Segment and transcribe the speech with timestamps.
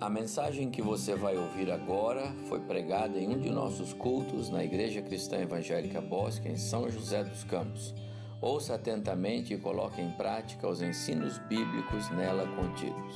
[0.00, 4.64] A mensagem que você vai ouvir agora foi pregada em um de nossos cultos na
[4.64, 7.94] Igreja Cristã Evangélica Bosque, em São José dos Campos.
[8.40, 13.14] Ouça atentamente e coloque em prática os ensinos bíblicos nela contidos.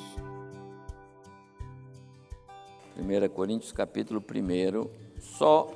[2.97, 5.69] 1 Coríntios capítulo 1, só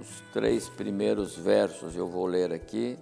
[0.00, 2.98] os três primeiros versos eu vou ler aqui.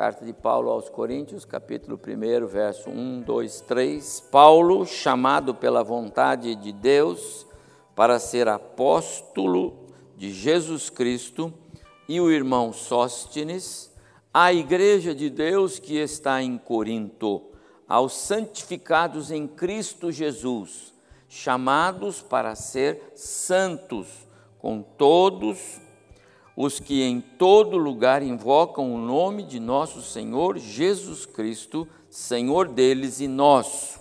[0.00, 4.28] Carta de Paulo aos Coríntios, capítulo 1, verso 1, 2, 3.
[4.32, 7.46] Paulo, chamado pela vontade de Deus
[7.94, 11.52] para ser apóstolo de Jesus Cristo,
[12.08, 13.94] e o irmão Sóstenes,
[14.32, 17.42] à igreja de Deus que está em Corinto,
[17.86, 20.94] aos santificados em Cristo Jesus,
[21.28, 24.08] chamados para ser santos,
[24.58, 25.78] com todos
[26.56, 33.20] os que em todo lugar invocam o nome de nosso Senhor Jesus Cristo, Senhor deles
[33.20, 34.00] e nosso.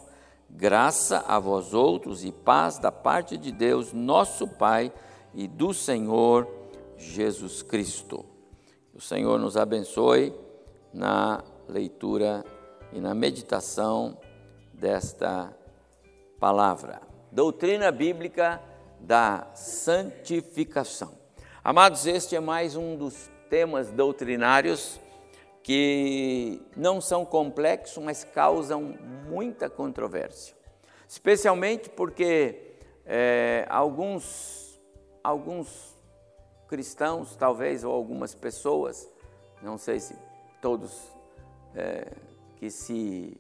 [0.50, 4.92] Graça a vós outros e paz da parte de Deus, nosso Pai,
[5.34, 6.48] e do Senhor
[6.98, 8.26] Jesus Cristo.
[8.94, 10.34] O Senhor nos abençoe
[10.94, 12.44] na leitura
[12.92, 14.18] e na meditação
[14.74, 15.56] desta
[16.40, 17.02] palavra.
[17.32, 18.62] Doutrina bíblica
[19.00, 21.19] da santificação.
[21.62, 24.98] Amados, este é mais um dos temas doutrinários
[25.62, 30.56] que não são complexos, mas causam muita controvérsia.
[31.06, 34.80] Especialmente porque é, alguns,
[35.22, 35.94] alguns
[36.66, 39.12] cristãos, talvez, ou algumas pessoas,
[39.62, 40.16] não sei se
[40.62, 41.12] todos
[41.76, 42.14] é,
[42.56, 43.38] que se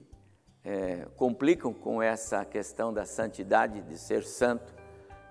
[0.65, 4.73] é, complicam com essa questão da santidade, de ser santo,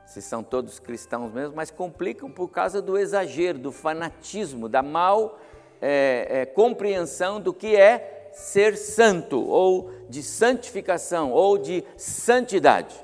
[0.09, 5.39] se são todos cristãos mesmo, mas complicam por causa do exagero, do fanatismo, da mal
[5.83, 12.99] é, é, compreensão do que é ser santo, ou de santificação, ou de santidade.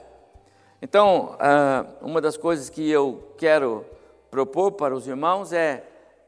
[0.81, 3.85] Então, ah, uma das coisas que eu quero
[4.31, 5.85] propor para os irmãos é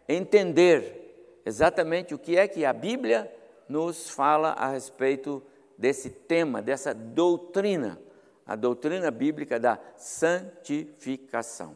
[0.07, 3.33] entender exatamente o que é que a Bíblia
[3.67, 5.43] nos fala a respeito
[5.79, 7.99] desse tema, dessa doutrina
[8.47, 11.75] a doutrina bíblica da santificação.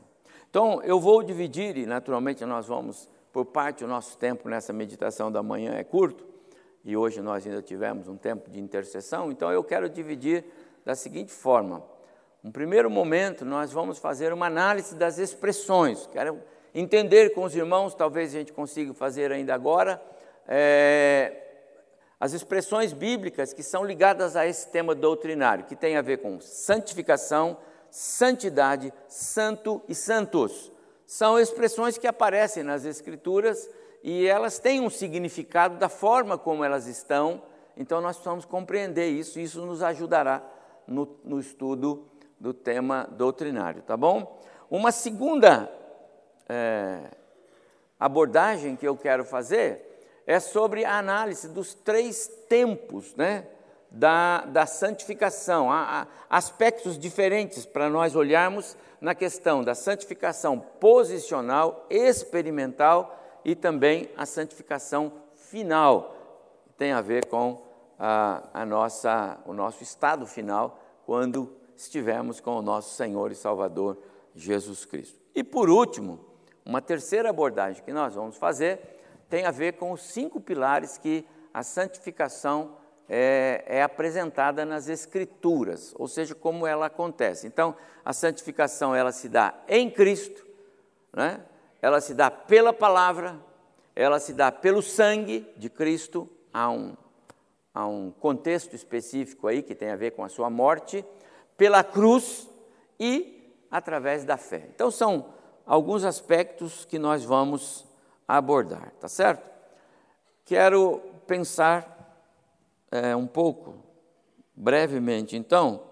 [0.49, 5.31] Então, eu vou dividir, e naturalmente nós vamos, por parte, o nosso tempo nessa meditação
[5.31, 6.25] da manhã é curto,
[6.85, 10.45] e hoje nós ainda tivemos um tempo de intercessão, então eu quero dividir
[10.85, 11.83] da seguinte forma.
[12.43, 16.07] Um primeiro momento, nós vamos fazer uma análise das expressões.
[16.07, 16.41] Quero
[16.75, 20.03] entender com os irmãos, talvez a gente consiga fazer ainda agora,
[20.49, 21.50] é,
[22.21, 26.39] as expressões bíblicas que são ligadas a esse tema doutrinário, que tem a ver com
[26.39, 27.57] santificação,
[27.91, 30.71] santidade, santo e santos.
[31.07, 33.69] São expressões que aparecem nas Escrituras
[34.03, 37.43] e elas têm um significado da forma como elas estão,
[37.75, 40.43] então nós precisamos compreender isso e isso nos ajudará
[40.87, 42.07] no, no estudo
[42.39, 44.41] do tema doutrinário, tá bom?
[44.71, 45.71] Uma segunda
[46.49, 47.11] é,
[47.99, 49.90] abordagem que eu quero fazer
[50.27, 53.47] é sobre a análise dos três tempos né,
[53.91, 55.71] da, da santificação.
[55.71, 64.11] Há, há aspectos diferentes para nós olharmos na questão da santificação posicional, experimental e também
[64.17, 66.15] a santificação final.
[66.77, 67.63] Tem a ver com
[67.99, 73.99] a, a nossa, o nosso estado final quando estivermos com o nosso Senhor e Salvador
[74.35, 75.19] Jesus Cristo.
[75.35, 76.21] E por último,
[76.65, 79.00] uma terceira abordagem que nós vamos fazer
[79.31, 81.25] tem a ver com os cinco pilares que
[81.55, 82.77] a santificação
[83.09, 87.47] é, é, apresentada nas Escrituras, ou seja, como ela acontece.
[87.47, 87.75] Então,
[88.05, 90.45] a santificação ela se dá em Cristo,
[91.13, 91.41] né?
[91.81, 93.39] ela se dá pela palavra,
[93.95, 96.97] ela se dá pelo sangue de Cristo, há um,
[97.73, 101.05] há um contexto específico aí que tem a ver com a sua morte,
[101.57, 102.49] pela cruz
[102.99, 104.69] e através da fé.
[104.75, 105.35] Então, são
[105.65, 107.90] alguns aspectos que nós vamos
[108.37, 109.49] abordar, tá certo?
[110.45, 111.97] Quero pensar
[112.91, 113.77] é, um pouco,
[114.55, 115.83] brevemente, então,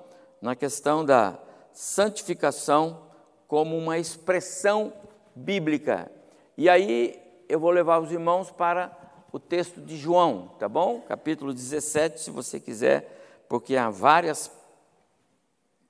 [0.41, 1.39] na questão da
[1.73, 3.07] santificação
[3.47, 4.93] como uma expressão
[5.35, 6.11] bíblica.
[6.57, 8.97] E aí eu vou levar os irmãos para
[9.33, 11.01] o texto de João, tá bom?
[11.01, 14.51] Capítulo 17, se você quiser, porque há várias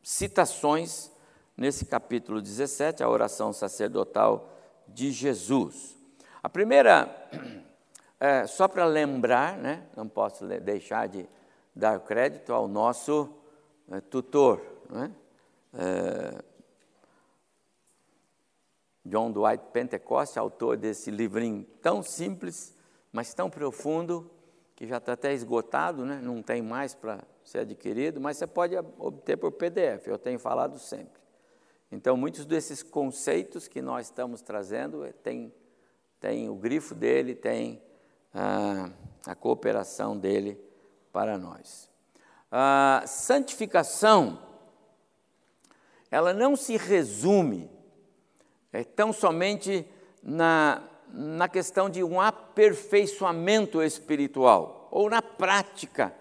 [0.03, 1.11] citações
[1.57, 4.53] nesse capítulo 17, a oração sacerdotal
[4.87, 5.98] de Jesus.
[6.43, 7.09] A primeira,
[8.21, 11.29] é, só para lembrar, né, não posso deixar de
[11.75, 13.33] dar crédito ao nosso
[13.91, 15.11] é, tutor, né,
[15.75, 16.43] é,
[19.05, 22.77] John Dwight Pentecost, autor desse livrinho tão simples,
[23.11, 24.31] mas tão profundo,
[24.77, 26.21] que já está até esgotado, né?
[26.23, 30.79] não tem mais para ser adquirido, mas você pode obter por PDF, eu tenho falado
[30.79, 31.21] sempre.
[31.91, 35.13] Então, muitos desses conceitos que nós estamos trazendo eh,
[36.21, 37.83] tem, o grifo dele, tem
[38.35, 38.91] ah,
[39.27, 40.61] a cooperação dele
[41.13, 41.89] para nós.
[42.51, 44.41] A santificação,
[46.11, 47.71] ela não se resume
[48.73, 49.87] é, tão somente
[50.23, 50.83] na,
[51.13, 56.15] na questão de um aperfeiçoamento espiritual, ou na prática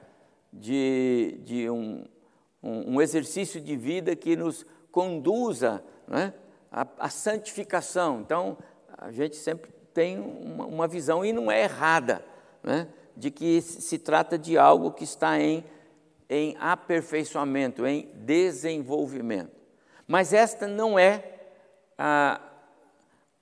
[0.52, 2.06] de, de um,
[2.62, 6.34] um, um exercício de vida que nos conduza né,
[6.72, 8.22] à, à, santificação.
[8.22, 8.58] Então,
[8.98, 12.24] a gente sempre tem uma, uma visão, e não é errada,
[12.62, 15.66] né, de que se trata de algo que está em,
[16.30, 19.50] em aperfeiçoamento, em desenvolvimento.
[20.08, 21.24] Mas esta não é
[21.98, 22.40] a,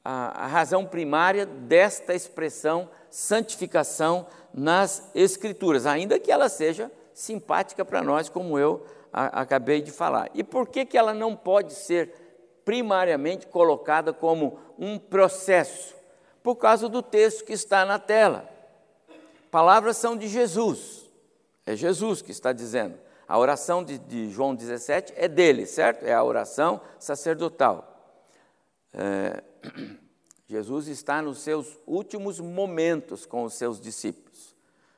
[0.02, 8.02] a, a razão primária desta expressão santificação nas Escrituras, ainda que ela seja simpática para
[8.02, 10.30] nós, como eu a, acabei de falar.
[10.34, 12.14] E por que, que ela não pode ser
[12.64, 16.05] primariamente colocada como um processo?
[16.46, 18.48] Por causa do texto que está na tela.
[19.50, 21.10] Palavras são de Jesus,
[21.66, 23.00] é Jesus que está dizendo.
[23.28, 26.04] A oração de, de João 17 é dele, certo?
[26.04, 28.16] É a oração sacerdotal.
[28.94, 29.44] É,
[30.48, 34.56] Jesus está nos seus últimos momentos com os seus discípulos.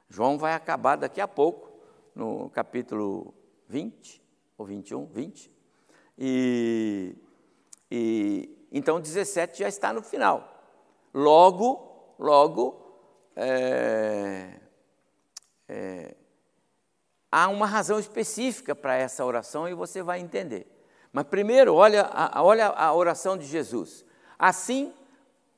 [0.09, 1.71] João vai acabar daqui a pouco,
[2.13, 3.33] no capítulo
[3.69, 4.21] 20
[4.57, 5.49] ou 21, 20.
[6.17, 7.15] E,
[7.89, 10.56] e então 17 já está no final.
[11.13, 12.87] Logo, logo,
[13.35, 14.53] é,
[15.67, 16.15] é,
[17.31, 20.67] há uma razão específica para essa oração e você vai entender.
[21.11, 24.05] Mas primeiro, olha, olha a oração de Jesus.
[24.37, 24.93] Assim,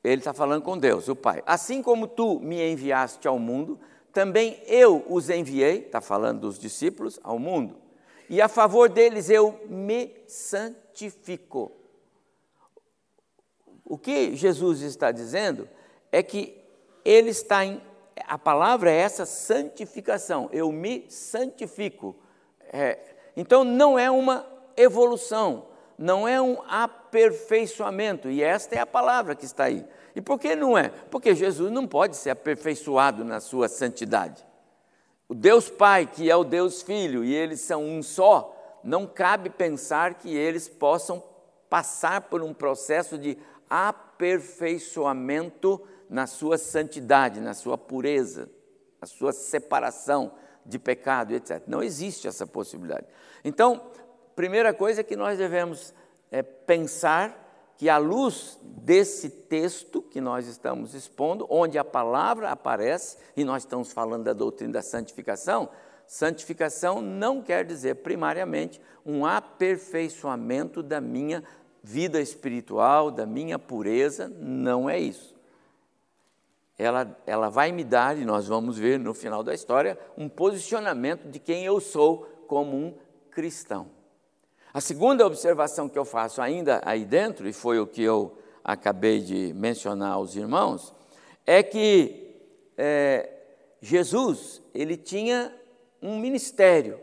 [0.04, 1.44] ele está falando com Deus, o Pai.
[1.46, 3.80] Assim como tu me enviaste ao mundo,
[4.14, 7.78] também eu os enviei, está falando dos discípulos, ao mundo.
[8.30, 11.72] E a favor deles eu me santifico.
[13.86, 15.68] O que Jesus está dizendo
[16.12, 16.56] é que
[17.04, 17.82] ele está em.
[18.28, 20.50] A palavra é essa santificação.
[20.52, 22.16] Eu me santifico.
[22.72, 23.00] É,
[23.36, 24.46] então não é uma
[24.78, 25.68] evolução,
[25.98, 29.86] não é um aperfeiçoamento, e esta é a palavra que está aí.
[30.16, 30.90] E por que não é?
[30.90, 34.46] Porque Jesus não pode ser aperfeiçoado na sua santidade.
[35.28, 39.50] O Deus Pai, que é o Deus Filho, e eles são um só, não cabe
[39.50, 41.24] pensar que eles possam
[41.70, 43.38] passar por um processo de
[43.70, 48.50] aperfeiçoamento na sua santidade, na sua pureza,
[49.00, 50.34] na sua separação
[50.66, 51.62] de pecado, etc.
[51.68, 53.06] Não existe essa possibilidade.
[53.44, 53.92] Então,
[54.36, 55.94] primeira coisa que nós devemos
[56.32, 57.46] é, pensar
[57.78, 63.64] que, à luz desse texto que nós estamos expondo, onde a palavra aparece, e nós
[63.64, 65.70] estamos falando da doutrina da santificação,
[66.06, 71.44] santificação não quer dizer primariamente um aperfeiçoamento da minha
[71.90, 75.36] vida espiritual, da minha pureza, não é isso.
[76.78, 81.28] Ela, ela vai me dar, e nós vamos ver no final da história, um posicionamento
[81.28, 82.94] de quem eu sou como um
[83.32, 83.88] cristão.
[84.72, 89.20] A segunda observação que eu faço ainda aí dentro, e foi o que eu acabei
[89.20, 90.94] de mencionar aos irmãos,
[91.44, 92.36] é que
[92.78, 93.34] é,
[93.82, 95.52] Jesus ele tinha
[96.00, 97.00] um ministério.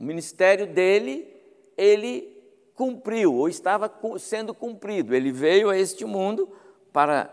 [0.00, 1.28] O ministério dele,
[1.76, 2.37] ele
[2.78, 5.12] cumpriu, ou estava sendo cumprido.
[5.12, 6.48] Ele veio a este mundo
[6.92, 7.28] para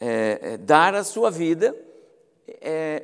[0.00, 1.76] é, é, dar a sua vida,
[2.62, 3.02] é,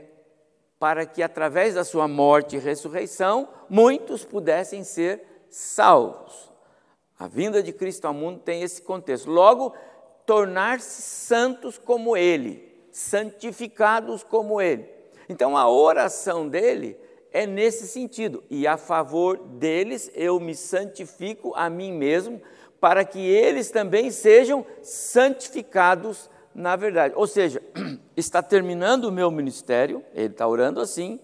[0.78, 6.50] para que através da sua morte e ressurreição, muitos pudessem ser salvos.
[7.18, 9.30] A vinda de Cristo ao mundo tem esse contexto.
[9.30, 9.74] Logo,
[10.24, 14.88] tornar-se santos como Ele, santificados como Ele.
[15.28, 16.96] Então, a oração dele
[17.34, 18.42] é nesse sentido.
[18.48, 22.40] E a favor deles, eu me santifico a mim mesmo,
[22.80, 27.14] para que eles também sejam santificados na verdade.
[27.16, 27.60] Ou seja,
[28.16, 31.18] está terminando o meu ministério, ele está orando assim,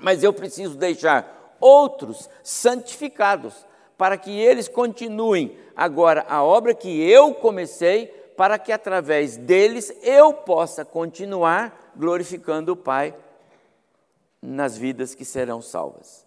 [0.00, 3.64] mas eu preciso deixar outros santificados,
[3.96, 10.32] para que eles continuem agora a obra que eu comecei, para que através deles eu
[10.32, 13.14] possa continuar glorificando o Pai
[14.42, 16.26] nas vidas que serão salvas.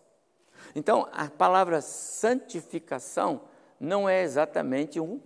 [0.74, 3.42] Então, a palavra santificação
[3.80, 5.20] não é exatamente um,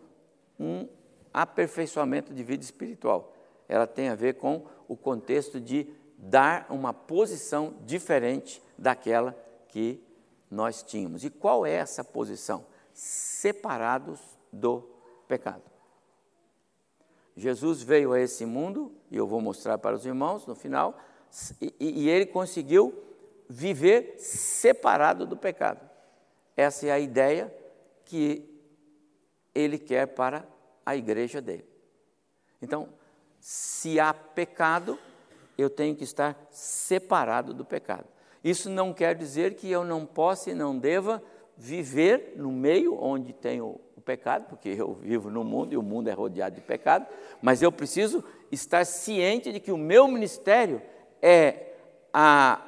[0.60, 0.88] um
[1.32, 3.34] aperfeiçoamento de vida espiritual.
[3.68, 10.04] Ela tem a ver com o contexto de dar uma posição diferente daquela que
[10.50, 11.24] nós tínhamos.
[11.24, 12.66] E qual é essa posição?
[12.92, 14.20] Separados
[14.52, 14.90] do
[15.28, 15.64] pecado.
[17.36, 20.98] Jesus veio a esse mundo, e eu vou mostrar para os irmãos no final,
[21.62, 22.94] e, e ele conseguiu
[23.48, 25.88] viver separado do pecado.
[26.56, 27.54] Essa é a ideia
[28.06, 28.46] que
[29.54, 30.46] ele quer para
[30.86, 31.66] a igreja dele.
[32.62, 32.90] Então,
[33.40, 35.00] se há pecado,
[35.58, 38.06] eu tenho que estar separado do pecado.
[38.44, 41.22] Isso não quer dizer que eu não possa e não deva
[41.58, 45.84] viver no meio onde tem o, o pecado, porque eu vivo no mundo e o
[45.84, 47.06] mundo é rodeado de pecado,
[47.42, 50.82] mas eu preciso estar ciente de que o meu ministério
[51.22, 51.74] é
[52.14, 52.62] a,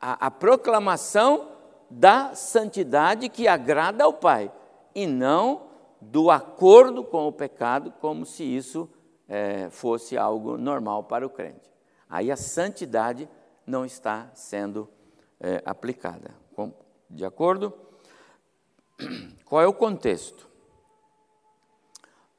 [0.00, 1.52] a, a proclamação
[1.90, 4.52] da santidade que agrada ao Pai
[4.94, 5.68] e não
[6.00, 8.88] do acordo com o pecado, como se isso
[9.28, 11.72] é, fosse algo normal para o crente.
[12.08, 13.28] Aí a santidade
[13.66, 14.88] não está sendo
[15.40, 16.34] é, aplicada.
[17.10, 17.72] De acordo?
[19.46, 20.46] Qual é o contexto?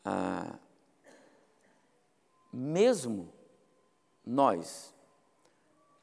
[0.06, 0.56] Ah,
[2.54, 3.34] mesmo
[4.26, 4.94] nós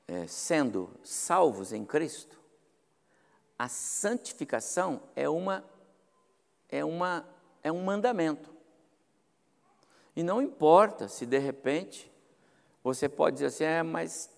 [0.08, 2.38] é, sendo salvos em Cristo,
[3.58, 5.64] a santificação é uma
[6.68, 7.26] é uma
[7.62, 8.50] é um mandamento.
[10.14, 12.12] E não importa se de repente
[12.82, 14.30] você pode dizer assim, é, mas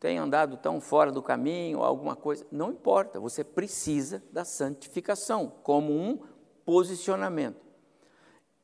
[0.00, 2.46] tem andado tão fora do caminho, alguma coisa.
[2.50, 6.18] Não importa, você precisa da santificação como um
[6.64, 7.64] posicionamento.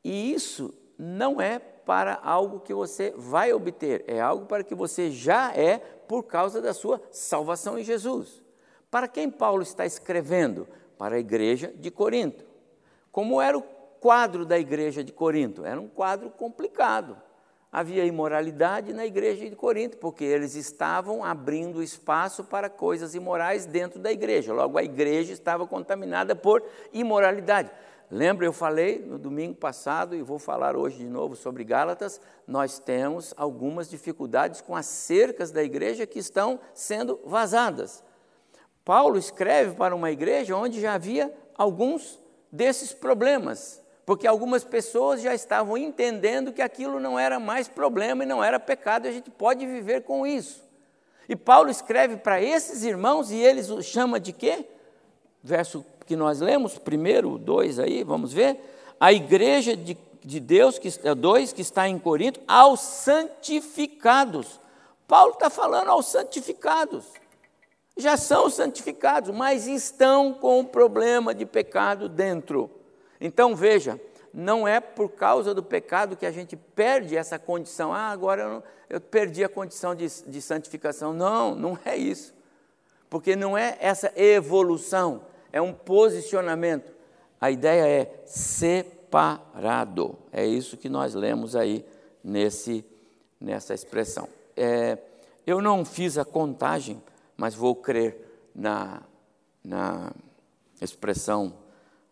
[0.03, 5.11] E isso não é para algo que você vai obter, é algo para que você
[5.11, 8.43] já é por causa da sua salvação em Jesus.
[8.91, 10.69] Para quem Paulo está escrevendo?
[10.97, 12.45] Para a igreja de Corinto.
[13.11, 15.65] Como era o quadro da igreja de Corinto?
[15.65, 17.17] Era um quadro complicado.
[17.73, 23.99] Havia imoralidade na igreja de Corinto, porque eles estavam abrindo espaço para coisas imorais dentro
[23.99, 24.53] da igreja.
[24.53, 26.63] Logo, a igreja estava contaminada por
[26.93, 27.73] imoralidade.
[28.15, 32.21] Lembra, eu falei no domingo passado e vou falar hoje de novo sobre Gálatas.
[32.47, 38.05] Nós temos algumas dificuldades com as cercas da igreja que estão sendo vazadas.
[38.85, 42.21] Paulo escreve para uma igreja onde já havia alguns
[42.53, 48.29] desses problemas, porque algumas pessoas já estavam entendendo que aquilo não era mais problema e
[48.29, 50.63] não era pecado, e a gente pode viver com isso.
[51.29, 54.69] E Paulo escreve para esses irmãos e eles o chama de quê?
[55.43, 58.59] Verso que nós lemos, primeiro, dois aí, vamos ver.
[58.99, 64.61] A igreja de, de Deus, que, dois, que está em Corinto, aos santificados.
[65.07, 67.05] Paulo está falando aos santificados
[67.97, 72.71] já são santificados, mas estão com o problema de pecado dentro.
[73.21, 74.01] Então veja,
[74.33, 77.93] não é por causa do pecado que a gente perde essa condição.
[77.93, 81.13] Ah, agora eu, não, eu perdi a condição de, de santificação.
[81.13, 82.35] Não, não é isso.
[83.09, 85.23] Porque não é essa evolução,
[85.55, 86.93] é um posicionamento.
[87.41, 90.19] A ideia é separado.
[90.33, 91.85] É isso que nós lemos aí
[92.23, 92.85] nesse,
[93.41, 94.29] nessa expressão.
[94.57, 94.99] É,
[95.47, 97.01] eu não fiz a contagem
[97.37, 98.17] mas vou crer
[98.55, 99.03] na,
[99.63, 100.13] na
[100.81, 101.55] expressão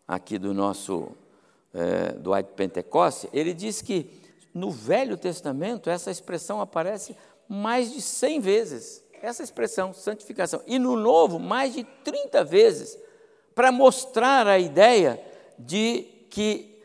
[0.07, 1.13] aqui do nosso
[1.73, 4.11] é, White Pentecoste, ele diz que
[4.53, 7.17] no Velho Testamento essa expressão aparece
[7.49, 12.99] mais de 100 vezes, essa expressão, santificação, e no Novo mais de 30 vezes,
[13.55, 15.21] para mostrar a ideia
[15.59, 16.83] de que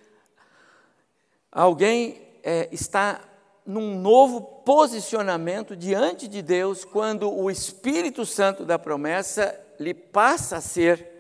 [1.52, 3.22] alguém é, está
[3.66, 10.62] num novo posicionamento diante de Deus quando o Espírito Santo da promessa lhe passa a
[10.62, 11.18] ser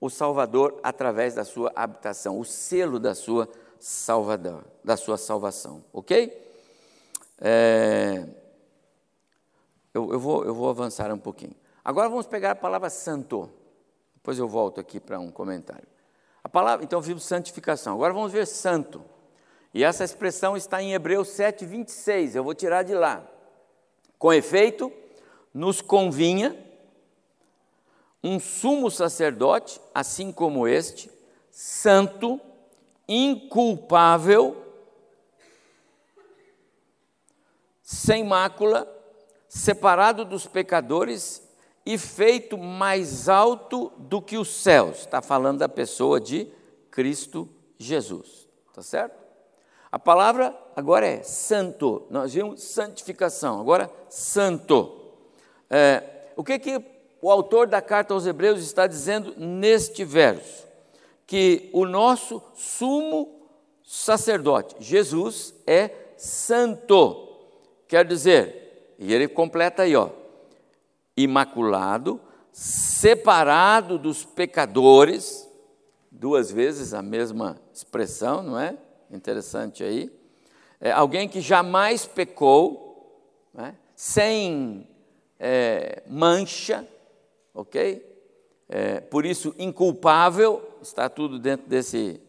[0.00, 6.42] o Salvador através da sua habitação, o selo da sua salvador, da sua salvação, ok?
[7.40, 8.26] É,
[9.92, 11.54] eu, eu, vou, eu vou avançar um pouquinho.
[11.84, 13.50] Agora vamos pegar a palavra santo.
[14.24, 15.86] Depois eu volto aqui para um comentário.
[16.42, 17.92] A palavra, então vimos santificação.
[17.92, 19.04] Agora vamos ver santo.
[19.74, 23.22] E essa expressão está em Hebreus 7, 26, eu vou tirar de lá.
[24.18, 24.90] Com efeito,
[25.52, 26.58] nos convinha
[28.22, 31.10] um sumo sacerdote, assim como este,
[31.50, 32.40] santo,
[33.06, 34.56] inculpável,
[37.82, 38.90] sem mácula,
[39.50, 41.43] separado dos pecadores
[41.86, 45.00] e feito mais alto do que os céus.
[45.00, 46.48] Está falando da pessoa de
[46.90, 47.48] Cristo
[47.78, 48.48] Jesus.
[48.68, 49.22] Está certo?
[49.92, 52.06] A palavra agora é santo.
[52.10, 55.12] Nós vimos santificação, agora santo.
[55.70, 56.02] É,
[56.36, 56.82] o que, que
[57.20, 60.66] o autor da carta aos Hebreus está dizendo neste verso?
[61.26, 63.48] Que o nosso sumo
[63.84, 67.28] sacerdote, Jesus, é santo.
[67.86, 70.08] Quer dizer, e ele completa aí, ó,
[71.16, 72.20] imaculado,
[72.52, 75.48] separado dos pecadores,
[76.10, 78.76] duas vezes a mesma expressão, não é?
[79.10, 80.10] interessante aí.
[80.80, 83.20] É alguém que jamais pecou,
[83.52, 83.76] né?
[83.94, 84.86] sem
[85.38, 86.86] é, mancha,
[87.54, 88.12] ok?
[88.68, 92.20] É, por isso, inculpável, está tudo dentro desse,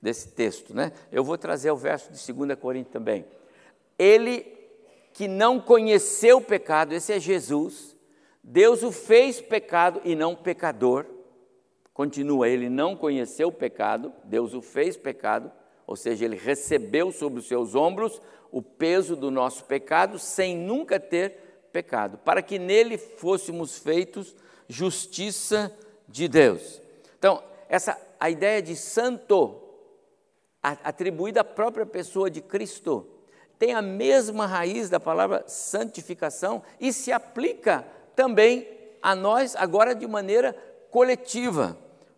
[0.00, 0.74] desse texto.
[0.74, 0.92] Né?
[1.12, 3.24] Eu vou trazer o verso de 2 Coríntios também.
[3.98, 4.54] Ele
[5.12, 7.95] que não conheceu o pecado, esse é Jesus,
[8.48, 11.04] Deus o fez pecado e não pecador.
[11.92, 15.50] Continua, ele não conheceu o pecado, Deus o fez pecado,
[15.84, 18.22] ou seja, ele recebeu sobre os seus ombros
[18.52, 24.36] o peso do nosso pecado sem nunca ter pecado, para que nele fôssemos feitos
[24.68, 25.76] justiça
[26.06, 26.80] de Deus.
[27.18, 29.60] Então, essa a ideia de santo
[30.62, 33.08] atribuída à própria pessoa de Cristo
[33.58, 37.84] tem a mesma raiz da palavra santificação e se aplica
[38.16, 38.66] também
[39.02, 40.56] a nós agora de maneira
[40.90, 41.76] coletiva,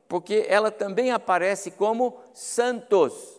[0.08, 3.38] porque ela também aparece como santos.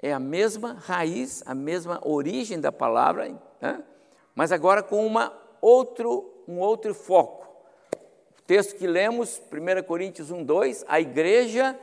[0.00, 3.82] É a mesma raiz, a mesma origem da palavra, né?
[4.34, 7.46] mas agora com uma outro, um outro foco.
[8.38, 11.76] O texto que lemos, 1 Coríntios 1, 2, a igreja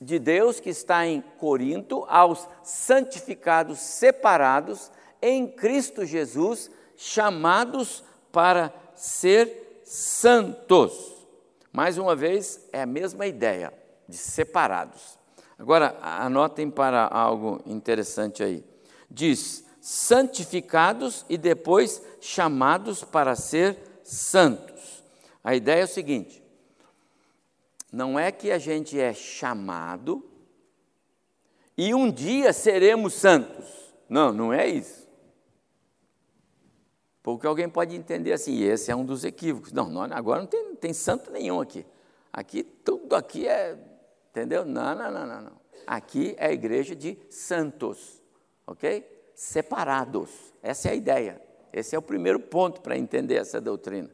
[0.00, 9.80] de Deus que está em Corinto, aos santificados separados em Cristo Jesus, chamados para ser
[9.84, 11.26] santos.
[11.72, 13.72] Mais uma vez, é a mesma ideia
[14.08, 15.18] de separados.
[15.58, 18.64] Agora, anotem para algo interessante aí.
[19.10, 25.02] Diz: santificados e depois chamados para ser santos.
[25.42, 26.42] A ideia é o seguinte:
[27.90, 30.22] não é que a gente é chamado
[31.76, 33.66] e um dia seremos santos.
[34.08, 35.07] Não, não é isso.
[37.34, 39.70] Porque alguém pode entender assim, esse é um dos equívocos.
[39.70, 41.84] Não, não agora não tem, tem santo nenhum aqui.
[42.32, 43.76] Aqui, tudo aqui é,
[44.30, 44.64] entendeu?
[44.64, 45.52] Não, não, não, não, não.
[45.86, 48.22] Aqui é a igreja de santos,
[48.66, 49.06] ok?
[49.34, 50.30] Separados.
[50.62, 51.42] Essa é a ideia.
[51.70, 54.08] Esse é o primeiro ponto para entender essa doutrina.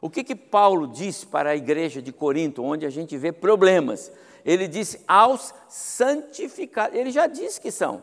[0.00, 4.10] O que, que Paulo disse para a igreja de Corinto, onde a gente vê problemas?
[4.46, 6.98] Ele disse aos santificados.
[6.98, 8.02] Ele já disse que são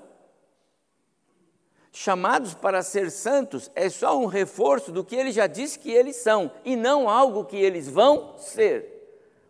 [1.93, 6.15] chamados para ser santos é só um reforço do que ele já disse que eles
[6.15, 8.91] são, e não algo que eles vão ser.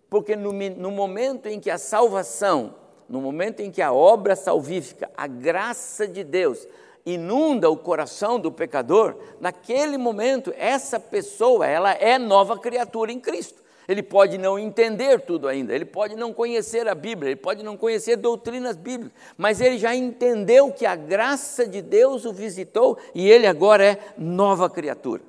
[0.10, 2.76] Porque no, no momento em que a salvação,
[3.08, 6.68] no momento em que a obra salvífica, a graça de Deus,
[7.06, 13.63] inunda o coração do pecador, naquele momento essa pessoa, ela é nova criatura em Cristo.
[13.88, 17.76] Ele pode não entender tudo ainda, ele pode não conhecer a Bíblia, ele pode não
[17.76, 23.30] conhecer doutrinas bíblicas, mas ele já entendeu que a graça de Deus o visitou e
[23.30, 25.22] ele agora é nova criatura.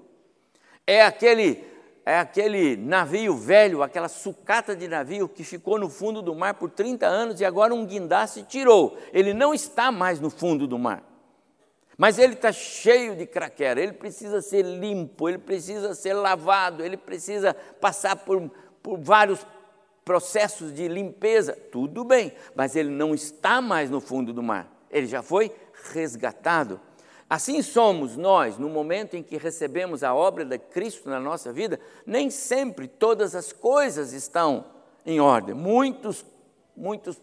[0.86, 1.64] É aquele
[2.06, 6.70] é aquele navio velho, aquela sucata de navio que ficou no fundo do mar por
[6.70, 8.98] 30 anos e agora um guindaste tirou.
[9.10, 11.13] Ele não está mais no fundo do mar.
[11.96, 16.96] Mas ele está cheio de craquera, ele precisa ser limpo, ele precisa ser lavado, ele
[16.96, 18.50] precisa passar por,
[18.82, 19.46] por vários
[20.04, 21.56] processos de limpeza.
[21.70, 25.52] Tudo bem, mas ele não está mais no fundo do mar, ele já foi
[25.92, 26.80] resgatado.
[27.28, 31.80] Assim somos nós, no momento em que recebemos a obra de Cristo na nossa vida,
[32.04, 34.66] nem sempre todas as coisas estão
[35.06, 35.54] em ordem.
[35.54, 36.24] Muitos,
[36.76, 37.20] muitos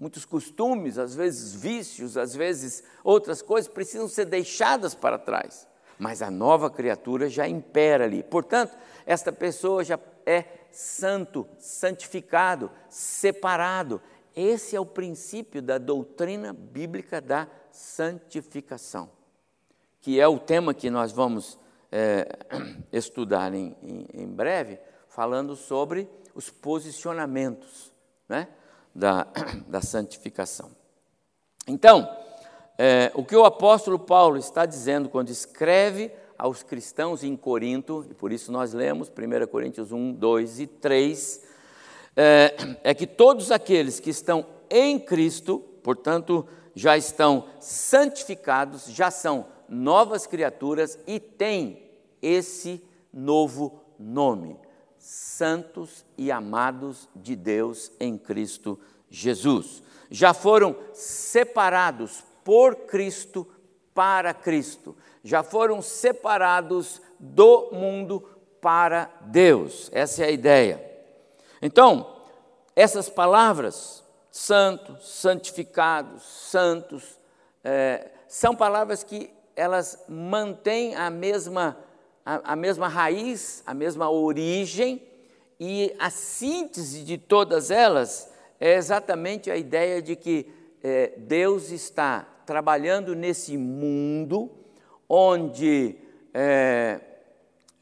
[0.00, 5.68] Muitos costumes, às vezes vícios, às vezes outras coisas precisam ser deixadas para trás.
[5.98, 8.22] Mas a nova criatura já impera ali.
[8.22, 14.00] Portanto, esta pessoa já é santo, santificado, separado.
[14.34, 19.10] Esse é o princípio da doutrina bíblica da santificação,
[20.00, 21.58] que é o tema que nós vamos
[21.92, 22.26] é,
[22.90, 27.92] estudar em, em, em breve, falando sobre os posicionamentos.
[28.26, 28.48] Né?
[28.94, 29.26] Da,
[29.68, 30.70] da santificação.
[31.66, 32.08] Então,
[32.78, 38.14] é, o que o apóstolo Paulo está dizendo quando escreve aos cristãos em Corinto, e
[38.14, 41.42] por isso nós lemos 1 Coríntios 1, 2 e 3,
[42.16, 49.46] é, é que todos aqueles que estão em Cristo, portanto, já estão santificados, já são
[49.68, 51.90] novas criaturas e têm
[52.22, 54.56] esse novo nome
[55.00, 59.82] santos e amados de Deus em Cristo Jesus.
[60.10, 63.48] Já foram separados por Cristo
[63.94, 64.96] para Cristo.
[65.24, 68.28] Já foram separados do mundo
[68.60, 69.88] para Deus.
[69.92, 70.90] Essa é a ideia.
[71.62, 72.16] Então,
[72.76, 77.18] essas palavras, santo, santificados, santos,
[77.64, 81.76] é, são palavras que elas mantêm a mesma
[82.24, 85.02] a, a mesma raiz, a mesma origem,
[85.58, 90.46] e a síntese de todas elas é exatamente a ideia de que
[90.82, 94.50] é, Deus está trabalhando nesse mundo
[95.08, 95.96] onde
[96.32, 97.00] é,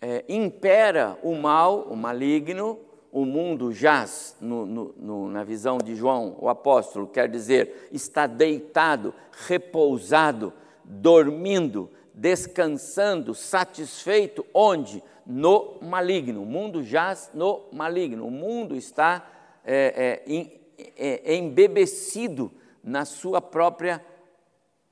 [0.01, 2.79] é, impera o mal, o maligno,
[3.13, 8.27] o mundo jaz, no, no, no, na visão de João, o apóstolo, quer dizer, está
[8.27, 9.15] deitado,
[9.47, 10.53] repousado,
[10.85, 15.03] dormindo, descansando, satisfeito, onde?
[15.25, 16.43] No maligno.
[16.43, 18.27] O mundo jaz no maligno.
[18.27, 19.25] O mundo está
[19.65, 20.61] é, é, em,
[20.97, 22.53] é, embebecido
[22.83, 24.05] na sua própria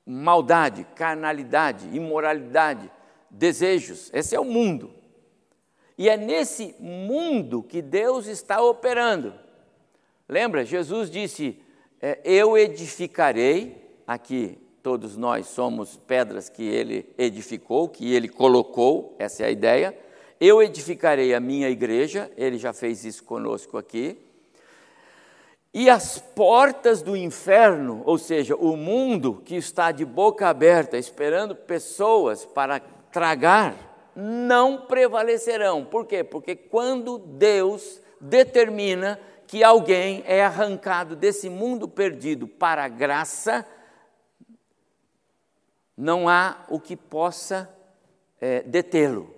[0.05, 2.89] maldade, carnalidade, imoralidade,
[3.29, 4.09] desejos.
[4.13, 4.91] Esse é o mundo.
[5.97, 9.33] E é nesse mundo que Deus está operando.
[10.29, 11.61] Lembra, Jesus disse:
[12.01, 14.57] é, Eu edificarei, aqui
[14.87, 19.93] todos nós somos pedras que ele edificou, que ele colocou, essa é a ideia.
[20.39, 24.17] Eu edificarei a minha igreja, ele já fez isso conosco aqui.
[25.73, 31.53] E as portas do inferno, ou seja, o mundo que está de boca aberta, esperando
[31.53, 32.79] pessoas para
[33.11, 33.75] tragar,
[34.15, 35.83] não prevalecerão.
[35.83, 36.23] Por quê?
[36.23, 43.65] Porque quando Deus determina que alguém é arrancado desse mundo perdido para a graça,
[45.97, 47.67] não há o que possa
[48.39, 49.33] é, detê-lo.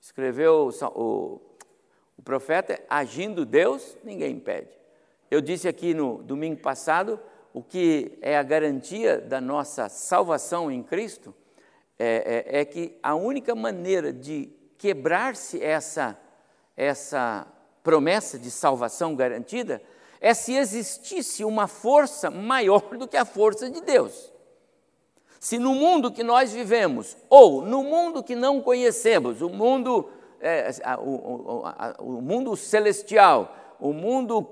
[0.00, 1.40] Escreveu o, o,
[2.16, 4.70] o profeta, agindo Deus, ninguém impede.
[5.30, 7.20] Eu disse aqui no domingo passado
[7.52, 11.34] o que é a garantia da nossa salvação em Cristo
[11.98, 16.16] é, é, é que a única maneira de quebrar-se essa,
[16.76, 17.46] essa
[17.82, 19.82] promessa de salvação garantida
[20.20, 24.32] é se existisse uma força maior do que a força de Deus.
[25.40, 30.08] Se no mundo que nós vivemos, ou no mundo que não conhecemos, o mundo,
[30.40, 31.64] é, o, o,
[32.00, 34.46] o mundo celestial, o mundo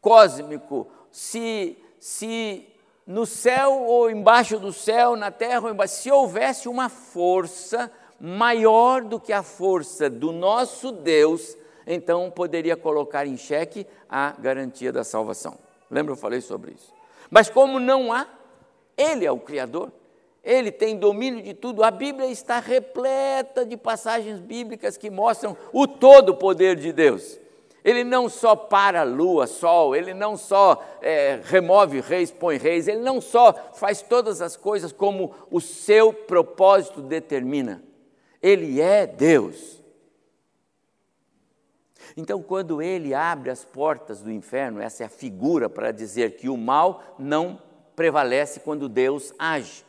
[0.00, 2.66] cósmico, se, se
[3.06, 9.02] no céu ou embaixo do céu, na terra ou embaixo, se houvesse uma força maior
[9.02, 15.04] do que a força do nosso Deus, então poderia colocar em xeque a garantia da
[15.04, 15.56] salvação.
[15.90, 16.92] Lembra eu falei sobre isso?
[17.30, 18.26] Mas como não há,
[18.96, 19.92] ele é o Criador,
[20.42, 21.82] ele tem domínio de tudo.
[21.82, 27.40] A Bíblia está repleta de passagens bíblicas que mostram o todo poder de Deus.
[27.82, 33.00] Ele não só para lua, sol, ele não só é, remove reis, põe reis, ele
[33.00, 37.82] não só faz todas as coisas como o seu propósito determina.
[38.42, 39.82] Ele é Deus.
[42.16, 46.48] Então, quando ele abre as portas do inferno, essa é a figura para dizer que
[46.48, 47.60] o mal não
[47.94, 49.84] prevalece quando Deus age.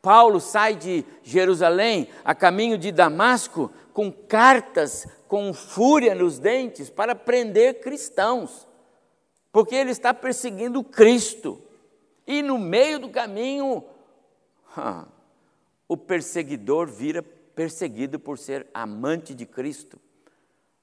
[0.00, 7.14] Paulo sai de Jerusalém a caminho de Damasco com cartas com fúria nos dentes para
[7.14, 8.66] prender cristãos,
[9.50, 11.60] porque ele está perseguindo Cristo.
[12.26, 13.84] E no meio do caminho,
[15.88, 19.98] o perseguidor vira perseguido por ser amante de Cristo.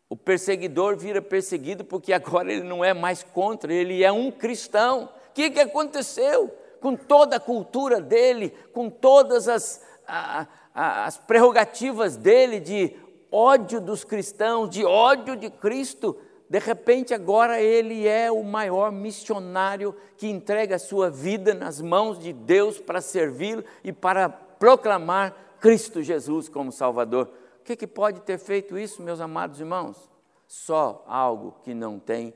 [0.10, 5.10] O perseguidor vira perseguido porque agora ele não é mais contra, ele é um cristão.
[5.34, 6.52] Que, que aconteceu?
[6.80, 12.96] Com toda a cultura dele, com todas as, a, a, as prerrogativas dele de
[13.32, 16.16] ódio dos cristãos, de ódio de Cristo,
[16.50, 22.20] de repente agora ele é o maior missionário que entrega a sua vida nas mãos
[22.20, 27.32] de Deus para servi-lo e para proclamar Cristo Jesus como Salvador.
[27.60, 29.98] O que, que pode ter feito isso, meus amados irmãos?
[30.46, 32.34] Só algo que não tem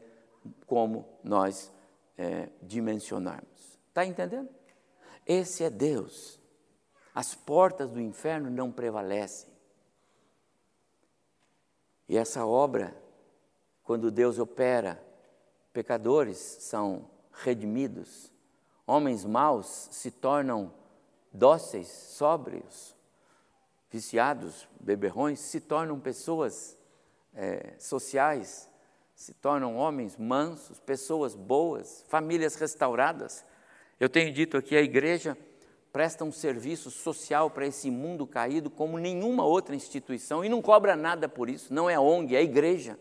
[0.65, 1.71] como nós
[2.17, 3.79] é, dimensionarmos.
[3.89, 4.49] Está entendendo?
[5.25, 6.39] Esse é Deus.
[7.13, 9.49] As portas do inferno não prevalecem.
[12.07, 12.95] E essa obra,
[13.83, 15.03] quando Deus opera,
[15.73, 18.31] pecadores são redimidos,
[18.85, 20.73] homens maus se tornam
[21.33, 22.95] dóceis, sóbrios,
[23.89, 26.77] viciados, beberrões, se tornam pessoas
[27.33, 28.69] é, sociais,
[29.17, 33.43] se tornam homens mansos, pessoas boas, famílias restauradas.
[33.99, 35.35] Eu tenho dito aqui, a igreja
[35.91, 40.95] presta um serviço social para esse mundo caído como nenhuma outra instituição e não cobra
[40.95, 42.99] nada por isso, não é ONG, é igreja,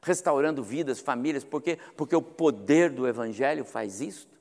[0.00, 4.38] restaurando vidas, famílias, porque, porque o poder do Evangelho faz isto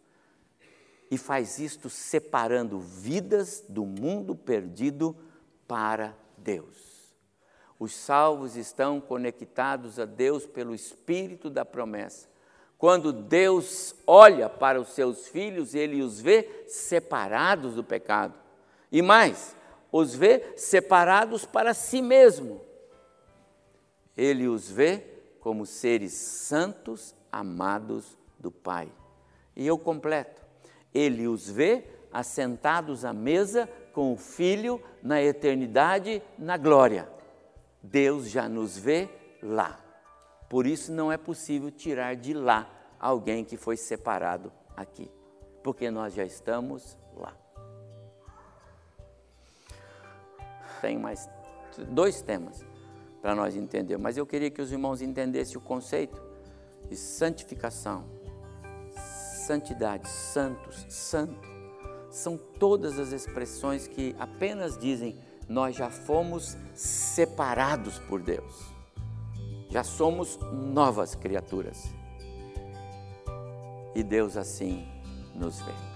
[1.09, 5.15] e faz isto separando vidas do mundo perdido
[5.67, 6.98] para Deus.
[7.79, 12.29] Os salvos estão conectados a Deus pelo Espírito da promessa
[12.79, 18.33] quando Deus olha para os seus filhos, ele os vê separados do pecado.
[18.89, 19.53] E mais,
[19.91, 22.61] os vê separados para si mesmo.
[24.15, 25.03] Ele os vê
[25.41, 28.89] como seres santos, amados do Pai.
[29.57, 30.41] E eu completo.
[30.93, 37.09] Ele os vê assentados à mesa com o Filho na eternidade, na glória.
[37.81, 39.09] Deus já nos vê
[39.41, 39.79] lá.
[40.49, 45.09] Por isso não é possível tirar de lá alguém que foi separado aqui,
[45.63, 47.35] porque nós já estamos lá.
[50.81, 51.29] Tem mais
[51.89, 52.65] dois temas
[53.21, 56.21] para nós entender, mas eu queria que os irmãos entendessem o conceito
[56.89, 58.05] de santificação,
[59.45, 61.47] santidade, santos, santo.
[62.09, 68.69] São todas as expressões que apenas dizem nós já fomos separados por Deus.
[69.69, 71.91] Já somos novas criaturas.
[73.95, 74.87] E Deus assim
[75.35, 75.88] nos vê.